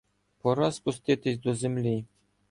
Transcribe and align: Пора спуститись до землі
Пора 0.39 0.71
спуститись 0.71 1.39
до 1.39 1.53
землі 1.55 2.05